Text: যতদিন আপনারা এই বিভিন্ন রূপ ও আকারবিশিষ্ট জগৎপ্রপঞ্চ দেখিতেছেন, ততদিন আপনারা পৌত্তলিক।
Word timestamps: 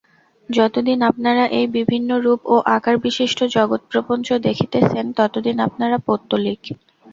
যতদিন 0.49 0.99
আপনারা 1.09 1.43
এই 1.59 1.67
বিভিন্ন 1.77 2.09
রূপ 2.17 2.39
ও 2.45 2.65
আকারবিশিষ্ট 2.75 3.39
জগৎপ্রপঞ্চ 3.55 4.27
দেখিতেছেন, 4.47 5.05
ততদিন 5.17 5.57
আপনারা 5.67 5.97
পৌত্তলিক। 6.07 6.61